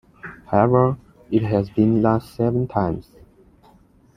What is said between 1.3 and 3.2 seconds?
has been last seven times.